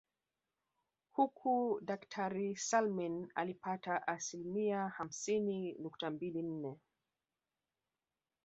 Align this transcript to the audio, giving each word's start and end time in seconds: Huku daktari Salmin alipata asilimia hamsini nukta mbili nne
Huku 1.11 1.79
daktari 1.81 2.55
Salmin 2.55 3.31
alipata 3.35 4.07
asilimia 4.07 4.87
hamsini 4.87 5.73
nukta 5.79 6.09
mbili 6.09 6.41
nne 6.41 6.77